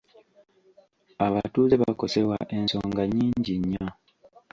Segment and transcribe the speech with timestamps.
[1.25, 3.85] Abatuuze bakosebwa ensonga nnyingi nnyo.